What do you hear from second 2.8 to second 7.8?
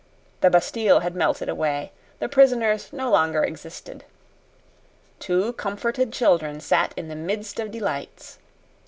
no longer existed. Two comforted children sat in the midst of